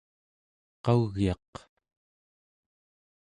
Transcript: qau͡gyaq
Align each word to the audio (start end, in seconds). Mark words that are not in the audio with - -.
qau͡gyaq 0.85 1.51